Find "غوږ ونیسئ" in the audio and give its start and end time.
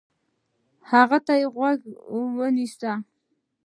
1.55-2.91